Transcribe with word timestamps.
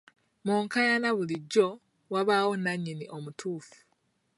Mu 0.45 0.53
nkaayana 0.63 1.09
bulijjo 1.17 1.67
wabaawo 2.13 2.53
nnannyini 2.59 3.05
omutuufu. 3.15 3.77